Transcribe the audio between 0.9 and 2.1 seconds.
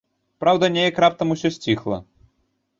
раптам усё сціхла.